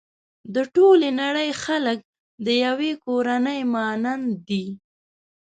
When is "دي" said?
4.47-4.65